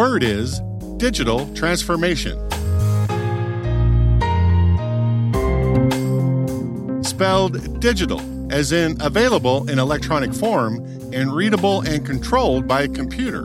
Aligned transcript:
Word 0.00 0.22
is 0.22 0.60
digital 0.96 1.46
transformation. 1.54 2.32
Spelled 7.04 7.78
digital, 7.80 8.22
as 8.50 8.72
in 8.72 8.96
available 9.02 9.68
in 9.68 9.78
electronic 9.78 10.32
form 10.32 10.76
and 11.12 11.34
readable 11.34 11.82
and 11.82 12.06
controlled 12.06 12.66
by 12.66 12.84
a 12.84 12.88
computer. 12.88 13.42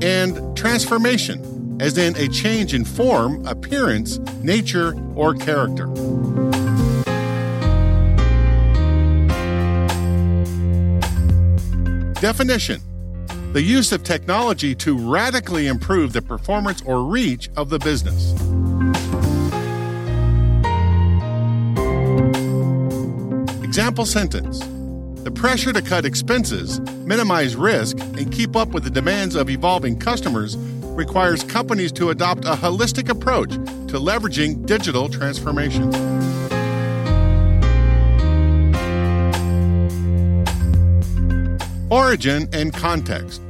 And 0.00 0.56
transformation, 0.56 1.76
as 1.80 1.98
in 1.98 2.16
a 2.16 2.28
change 2.28 2.72
in 2.72 2.84
form, 2.84 3.44
appearance, 3.44 4.18
nature, 4.44 4.94
or 5.16 5.34
character. 5.34 5.86
Definition 12.20 12.80
the 13.52 13.62
use 13.62 13.90
of 13.90 14.04
technology 14.04 14.76
to 14.76 14.96
radically 14.96 15.66
improve 15.66 16.12
the 16.12 16.22
performance 16.22 16.82
or 16.82 17.02
reach 17.02 17.48
of 17.56 17.68
the 17.68 17.80
business. 17.80 18.32
Example 23.64 24.06
sentence 24.06 24.60
The 25.24 25.32
pressure 25.32 25.72
to 25.72 25.82
cut 25.82 26.04
expenses, 26.04 26.78
minimize 27.04 27.56
risk, 27.56 27.98
and 27.98 28.30
keep 28.30 28.54
up 28.54 28.68
with 28.68 28.84
the 28.84 28.90
demands 28.90 29.34
of 29.34 29.50
evolving 29.50 29.98
customers 29.98 30.56
requires 30.56 31.42
companies 31.42 31.90
to 31.92 32.10
adopt 32.10 32.44
a 32.44 32.54
holistic 32.54 33.08
approach 33.08 33.50
to 33.50 33.98
leveraging 33.98 34.64
digital 34.64 35.08
transformation. 35.08 35.90
Origin 41.90 42.48
and 42.52 42.72
context. 42.72 43.42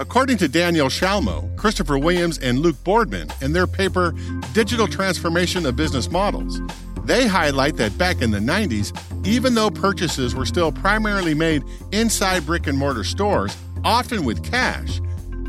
According 0.00 0.38
to 0.38 0.48
Daniel 0.48 0.88
Schallmo, 0.88 1.56
Christopher 1.56 1.96
Williams, 1.96 2.38
and 2.38 2.58
Luke 2.58 2.82
Boardman 2.82 3.28
in 3.40 3.52
their 3.52 3.68
paper 3.68 4.12
Digital 4.52 4.88
Transformation 4.88 5.64
of 5.64 5.76
Business 5.76 6.10
Models, 6.10 6.60
they 7.04 7.28
highlight 7.28 7.76
that 7.76 7.96
back 7.96 8.20
in 8.20 8.32
the 8.32 8.40
90s, 8.40 8.92
even 9.24 9.54
though 9.54 9.70
purchases 9.70 10.34
were 10.34 10.44
still 10.44 10.72
primarily 10.72 11.34
made 11.34 11.62
inside 11.92 12.44
brick 12.44 12.66
and 12.66 12.76
mortar 12.76 13.04
stores, 13.04 13.56
often 13.84 14.24
with 14.24 14.42
cash, 14.42 15.00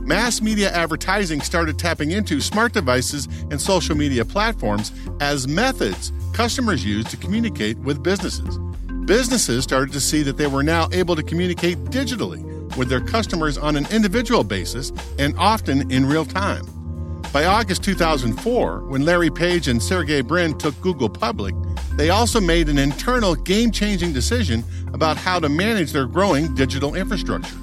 mass 0.01 0.39
media 0.39 0.72
advertising 0.72 1.41
started 1.41 1.79
tapping 1.79 2.12
into 2.12 2.39
smart 2.39 2.73
devices 2.73 3.27
and 3.50 3.59
social 3.59 3.95
media 3.95 4.23
platforms 4.23 4.91
as 5.19 5.47
methods 5.47 6.12
customers 6.31 6.85
use 6.85 7.06
to 7.06 7.17
communicate 7.17 7.77
with 7.79 8.03
businesses 8.03 8.59
businesses 9.06 9.64
started 9.64 9.94
to 9.94 10.00
see 10.00 10.24
that 10.24 10.38
they 10.38 10.48
were 10.48 10.64
now 10.64 10.88
able 10.92 11.16
to 11.16 11.24
communicate 11.24 11.78
digitally 11.86 12.44
with 12.76 12.90
their 12.90 13.02
customers 13.02 13.58
on 13.58 13.76
an 13.76 13.86
individual 13.92 14.44
basis 14.44 14.92
and 15.20 15.38
often 15.38 15.90
in 15.92 16.06
real 16.06 16.26
time. 16.26 16.66
By 17.32 17.46
August 17.46 17.84
2004, 17.84 18.86
when 18.86 19.06
Larry 19.06 19.30
Page 19.30 19.68
and 19.68 19.82
Sergey 19.82 20.22
Brin 20.22 20.58
took 20.58 20.80
Google 20.82 21.10
public, 21.10 21.54
they 21.96 22.10
also 22.10 22.40
made 22.42 22.70
an 22.70 22.78
internal 22.78 23.36
game 23.36 23.72
changing 23.72 24.14
decision 24.14 24.64
about 24.94 25.18
how 25.18 25.40
to 25.40 25.50
manage 25.50 25.92
their 25.92 26.08
growing 26.08 26.54
digital 26.56 26.96
infrastructure. 26.96 27.56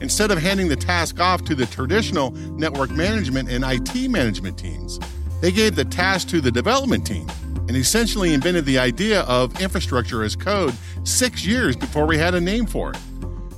Instead 0.00 0.30
of 0.30 0.38
handing 0.38 0.68
the 0.68 0.76
task 0.76 1.20
off 1.20 1.44
to 1.44 1.54
the 1.54 1.66
traditional 1.66 2.30
network 2.56 2.90
management 2.90 3.48
and 3.50 3.64
IT 3.64 4.10
management 4.10 4.58
teams, 4.58 4.98
they 5.40 5.52
gave 5.52 5.76
the 5.76 5.84
task 5.84 6.28
to 6.28 6.40
the 6.40 6.50
development 6.50 7.06
team 7.06 7.26
and 7.68 7.76
essentially 7.76 8.34
invented 8.34 8.64
the 8.64 8.78
idea 8.78 9.20
of 9.22 9.60
infrastructure 9.60 10.24
as 10.24 10.34
code 10.34 10.74
six 11.04 11.46
years 11.46 11.76
before 11.76 12.06
we 12.06 12.18
had 12.18 12.34
a 12.34 12.40
name 12.40 12.66
for 12.66 12.90
it. 12.90 12.98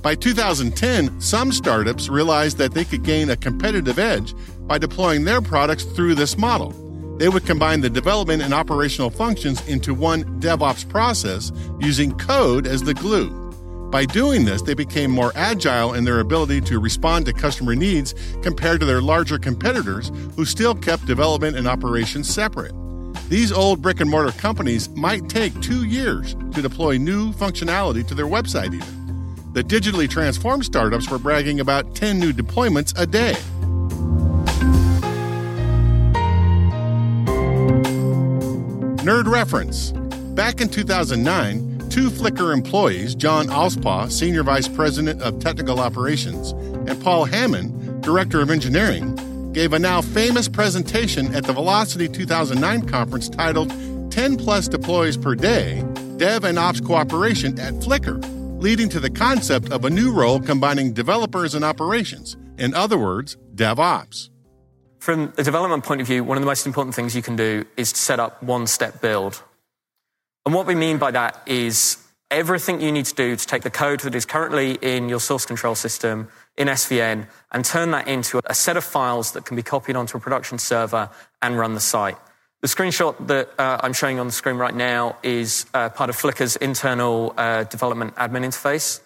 By 0.01 0.15
2010, 0.15 1.21
some 1.21 1.51
startups 1.51 2.09
realized 2.09 2.57
that 2.57 2.73
they 2.73 2.83
could 2.83 3.03
gain 3.03 3.29
a 3.29 3.37
competitive 3.37 3.99
edge 3.99 4.33
by 4.61 4.77
deploying 4.77 5.23
their 5.23 5.41
products 5.41 5.83
through 5.83 6.15
this 6.15 6.37
model. 6.37 6.71
They 7.17 7.29
would 7.29 7.45
combine 7.45 7.81
the 7.81 7.89
development 7.89 8.41
and 8.41 8.53
operational 8.53 9.11
functions 9.11 9.65
into 9.67 9.93
one 9.93 10.23
DevOps 10.39 10.89
process 10.89 11.51
using 11.79 12.17
code 12.17 12.65
as 12.65 12.81
the 12.81 12.95
glue. 12.95 13.29
By 13.91 14.05
doing 14.05 14.45
this, 14.45 14.63
they 14.63 14.73
became 14.73 15.11
more 15.11 15.33
agile 15.35 15.93
in 15.93 16.03
their 16.03 16.21
ability 16.21 16.61
to 16.61 16.79
respond 16.79 17.25
to 17.27 17.33
customer 17.33 17.75
needs 17.75 18.15
compared 18.41 18.79
to 18.79 18.85
their 18.85 19.01
larger 19.01 19.37
competitors 19.37 20.11
who 20.35 20.45
still 20.45 20.73
kept 20.73 21.05
development 21.05 21.57
and 21.57 21.67
operations 21.67 22.27
separate. 22.27 22.73
These 23.31 23.53
old 23.53 23.81
brick 23.81 24.01
and 24.01 24.09
mortar 24.09 24.33
companies 24.33 24.89
might 24.89 25.29
take 25.29 25.57
two 25.61 25.85
years 25.85 26.35
to 26.53 26.61
deploy 26.61 26.97
new 26.97 27.31
functionality 27.31 28.05
to 28.07 28.13
their 28.13 28.25
website, 28.25 28.73
even. 28.73 29.53
The 29.53 29.63
digitally 29.63 30.09
transformed 30.09 30.65
startups 30.65 31.09
were 31.09 31.17
bragging 31.17 31.61
about 31.61 31.95
10 31.95 32.19
new 32.19 32.33
deployments 32.33 32.93
a 32.99 33.07
day. 33.07 33.37
Nerd 39.05 39.31
reference. 39.31 39.93
Back 40.35 40.59
in 40.59 40.67
2009, 40.67 41.87
two 41.87 42.09
Flickr 42.09 42.53
employees, 42.53 43.15
John 43.15 43.47
Allspaw, 43.47 44.11
Senior 44.11 44.43
Vice 44.43 44.67
President 44.67 45.21
of 45.21 45.39
Technical 45.39 45.79
Operations, 45.79 46.51
and 46.85 47.01
Paul 47.01 47.23
Hammond, 47.23 48.03
Director 48.03 48.41
of 48.41 48.49
Engineering, 48.49 49.17
gave 49.53 49.73
a 49.73 49.79
now 49.79 50.01
famous 50.01 50.47
presentation 50.47 51.33
at 51.35 51.43
the 51.43 51.53
Velocity 51.53 52.07
2009 52.07 52.87
conference 52.87 53.29
titled 53.29 53.71
10 54.11 54.37
Plus 54.37 54.67
Deploys 54.67 55.17
Per 55.17 55.35
Day 55.35 55.83
Dev 56.17 56.43
and 56.43 56.59
Ops 56.59 56.79
Cooperation 56.79 57.59
at 57.59 57.73
Flickr, 57.75 58.21
leading 58.61 58.87
to 58.89 58.99
the 58.99 59.09
concept 59.09 59.71
of 59.71 59.85
a 59.85 59.89
new 59.89 60.13
role 60.13 60.39
combining 60.39 60.93
developers 60.93 61.55
and 61.55 61.65
operations. 61.65 62.37
In 62.57 62.73
other 62.75 62.97
words, 62.97 63.37
DevOps. 63.55 64.29
From 64.99 65.33
a 65.39 65.43
development 65.43 65.83
point 65.83 65.99
of 65.99 66.05
view, 66.05 66.23
one 66.23 66.37
of 66.37 66.43
the 66.43 66.47
most 66.47 66.67
important 66.67 66.93
things 66.93 67.15
you 67.15 67.23
can 67.23 67.35
do 67.35 67.65
is 67.75 67.91
to 67.91 67.99
set 67.99 68.19
up 68.19 68.43
one 68.43 68.67
step 68.67 69.01
build. 69.01 69.41
And 70.45 70.53
what 70.53 70.67
we 70.67 70.75
mean 70.75 70.99
by 70.99 71.09
that 71.09 71.41
is 71.47 71.97
everything 72.29 72.81
you 72.81 72.91
need 72.91 73.05
to 73.05 73.15
do 73.15 73.35
to 73.35 73.47
take 73.47 73.63
the 73.63 73.71
code 73.71 74.01
that 74.01 74.13
is 74.13 74.25
currently 74.25 74.73
in 74.81 75.09
your 75.09 75.19
source 75.19 75.45
control 75.45 75.73
system 75.73 76.27
in 76.57 76.67
SVN 76.67 77.27
and 77.51 77.65
turn 77.65 77.91
that 77.91 78.07
into 78.07 78.41
a 78.45 78.53
set 78.53 78.77
of 78.77 78.83
files 78.83 79.31
that 79.31 79.45
can 79.45 79.55
be 79.55 79.63
copied 79.63 79.95
onto 79.95 80.17
a 80.17 80.19
production 80.19 80.57
server 80.57 81.09
and 81.41 81.57
run 81.57 81.73
the 81.73 81.79
site. 81.79 82.17
The 82.61 82.67
screenshot 82.67 83.27
that 83.27 83.49
uh, 83.57 83.79
I'm 83.81 83.93
showing 83.93 84.19
on 84.19 84.27
the 84.27 84.31
screen 84.31 84.57
right 84.57 84.75
now 84.75 85.17
is 85.23 85.65
uh, 85.73 85.89
part 85.89 86.09
of 86.11 86.15
Flickr's 86.15 86.57
internal 86.57 87.33
uh, 87.35 87.63
development 87.63 88.15
admin 88.15 88.45
interface. 88.45 89.01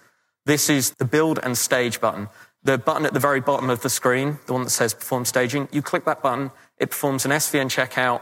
This 0.45 0.69
is 0.69 0.91
the 0.91 1.05
build 1.05 1.39
and 1.41 1.57
stage 1.57 2.01
button. 2.01 2.27
the 2.63 2.77
button 2.77 3.05
at 3.05 3.13
the 3.13 3.19
very 3.19 3.39
bottom 3.39 3.69
of 3.69 3.81
the 3.81 3.89
screen, 3.89 4.39
the 4.47 4.53
one 4.53 4.63
that 4.63 4.71
says 4.71 4.93
perform 4.93 5.23
staging, 5.23 5.69
you 5.71 5.81
click 5.81 6.03
that 6.05 6.21
button, 6.21 6.51
it 6.79 6.89
performs 6.89 7.23
an 7.23 7.31
SVN 7.31 7.67
checkout. 7.67 8.21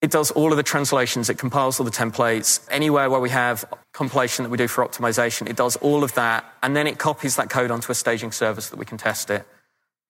It 0.00 0.12
does 0.12 0.30
all 0.30 0.52
of 0.52 0.56
the 0.56 0.62
translations, 0.62 1.28
it 1.28 1.38
compiles 1.38 1.80
all 1.80 1.84
the 1.84 1.90
templates. 1.90 2.64
Anywhere 2.70 3.10
where 3.10 3.20
we 3.20 3.30
have 3.30 3.64
compilation 3.92 4.44
that 4.44 4.50
we 4.50 4.56
do 4.56 4.68
for 4.68 4.86
optimization, 4.86 5.48
it 5.48 5.56
does 5.56 5.74
all 5.76 6.04
of 6.04 6.14
that, 6.14 6.44
and 6.62 6.76
then 6.76 6.86
it 6.86 6.98
copies 6.98 7.34
that 7.36 7.50
code 7.50 7.70
onto 7.70 7.90
a 7.90 7.94
staging 7.94 8.30
service 8.30 8.66
so 8.66 8.70
that 8.70 8.78
we 8.78 8.86
can 8.86 8.98
test 8.98 9.28
it. 9.28 9.44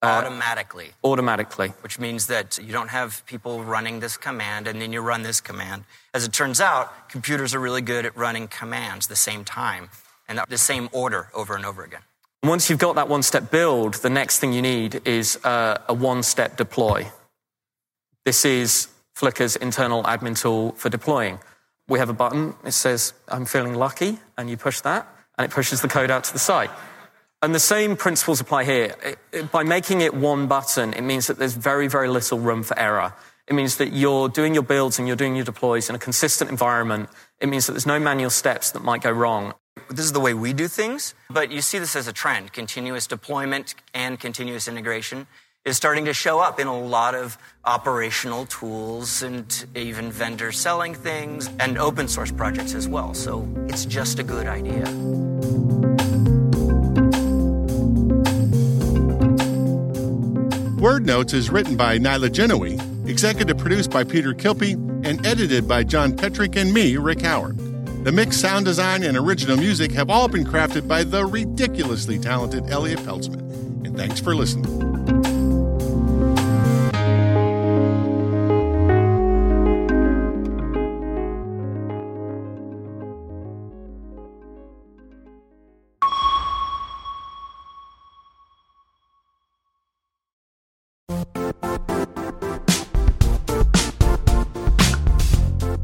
Uh, 0.02 0.06
automatically. 0.06 0.90
Automatically. 1.02 1.68
Which 1.80 1.98
means 1.98 2.28
that 2.28 2.58
you 2.62 2.72
don't 2.72 2.90
have 2.90 3.24
people 3.26 3.64
running 3.64 3.98
this 3.98 4.16
command 4.16 4.68
and 4.68 4.80
then 4.80 4.92
you 4.92 5.00
run 5.00 5.22
this 5.22 5.40
command. 5.40 5.84
As 6.14 6.24
it 6.24 6.32
turns 6.32 6.60
out, 6.60 7.08
computers 7.08 7.52
are 7.54 7.58
really 7.58 7.82
good 7.82 8.06
at 8.06 8.16
running 8.16 8.46
commands 8.46 9.08
the 9.08 9.16
same 9.16 9.44
time 9.44 9.88
and 10.28 10.40
the 10.48 10.58
same 10.58 10.88
order 10.92 11.30
over 11.34 11.56
and 11.56 11.64
over 11.64 11.82
again. 11.82 12.02
Once 12.44 12.70
you've 12.70 12.78
got 12.78 12.94
that 12.94 13.08
one 13.08 13.22
step 13.22 13.50
build, 13.50 13.94
the 13.94 14.10
next 14.10 14.38
thing 14.38 14.52
you 14.52 14.62
need 14.62 15.00
is 15.04 15.36
uh, 15.44 15.78
a 15.88 15.94
one 15.94 16.22
step 16.22 16.56
deploy. 16.56 17.10
This 18.24 18.44
is 18.44 18.86
Flickr's 19.18 19.56
internal 19.56 20.04
admin 20.04 20.40
tool 20.40 20.70
for 20.76 20.88
deploying. 20.88 21.40
We 21.88 21.98
have 21.98 22.08
a 22.08 22.12
button, 22.12 22.54
it 22.64 22.70
says, 22.70 23.14
I'm 23.26 23.46
feeling 23.46 23.74
lucky, 23.74 24.20
and 24.36 24.48
you 24.48 24.56
push 24.56 24.80
that, 24.82 25.08
and 25.36 25.44
it 25.44 25.50
pushes 25.52 25.80
the 25.80 25.88
code 25.88 26.08
out 26.08 26.22
to 26.24 26.32
the 26.32 26.38
site. 26.38 26.70
And 27.42 27.52
the 27.52 27.58
same 27.58 27.96
principles 27.96 28.40
apply 28.40 28.62
here. 28.62 28.94
By 29.50 29.64
making 29.64 30.02
it 30.02 30.14
one 30.14 30.46
button, 30.46 30.92
it 30.92 31.00
means 31.00 31.26
that 31.26 31.36
there's 31.36 31.54
very, 31.54 31.88
very 31.88 32.08
little 32.08 32.38
room 32.38 32.62
for 32.62 32.78
error. 32.78 33.12
It 33.48 33.54
means 33.54 33.78
that 33.78 33.92
you're 33.92 34.28
doing 34.28 34.54
your 34.54 34.62
builds 34.62 35.00
and 35.00 35.08
you're 35.08 35.16
doing 35.16 35.34
your 35.34 35.44
deploys 35.44 35.88
in 35.88 35.96
a 35.96 35.98
consistent 35.98 36.48
environment. 36.48 37.08
It 37.40 37.48
means 37.48 37.66
that 37.66 37.72
there's 37.72 37.86
no 37.86 37.98
manual 37.98 38.30
steps 38.30 38.70
that 38.70 38.84
might 38.84 39.02
go 39.02 39.10
wrong. 39.10 39.54
This 39.90 40.04
is 40.04 40.12
the 40.12 40.20
way 40.20 40.32
we 40.32 40.52
do 40.52 40.68
things, 40.68 41.14
but 41.28 41.50
you 41.50 41.60
see 41.60 41.80
this 41.80 41.96
as 41.96 42.06
a 42.06 42.12
trend. 42.12 42.52
Continuous 42.52 43.08
deployment 43.08 43.74
and 43.94 44.20
continuous 44.20 44.68
integration 44.68 45.26
is 45.68 45.76
starting 45.76 46.06
to 46.06 46.14
show 46.14 46.40
up 46.40 46.58
in 46.58 46.66
a 46.66 46.78
lot 46.78 47.14
of 47.14 47.36
operational 47.64 48.46
tools 48.46 49.22
and 49.22 49.66
even 49.76 50.10
vendors 50.10 50.58
selling 50.58 50.94
things 50.94 51.50
and 51.60 51.76
open 51.76 52.08
source 52.08 52.32
projects 52.32 52.74
as 52.74 52.88
well. 52.88 53.12
So 53.12 53.46
it's 53.68 53.84
just 53.84 54.18
a 54.18 54.22
good 54.22 54.46
idea. 54.46 54.84
Word 60.80 61.04
Notes 61.04 61.34
is 61.34 61.50
written 61.50 61.76
by 61.76 61.98
Nyla 61.98 62.30
Genoe, 62.30 63.08
executive 63.08 63.58
produced 63.58 63.90
by 63.90 64.04
Peter 64.04 64.32
Kilpe, 64.32 64.72
and 65.04 65.24
edited 65.26 65.68
by 65.68 65.84
John 65.84 66.12
Petrik 66.12 66.56
and 66.56 66.72
me, 66.72 66.96
Rick 66.96 67.22
Howard. 67.22 67.58
The 68.04 68.12
mix, 68.12 68.38
sound 68.38 68.64
design, 68.64 69.02
and 69.02 69.18
original 69.18 69.58
music 69.58 69.92
have 69.92 70.08
all 70.08 70.28
been 70.28 70.44
crafted 70.44 70.88
by 70.88 71.04
the 71.04 71.26
ridiculously 71.26 72.18
talented 72.18 72.70
Elliott 72.70 73.00
Peltzman. 73.00 73.40
And 73.84 73.96
thanks 73.98 74.20
for 74.20 74.34
listening. 74.34 74.87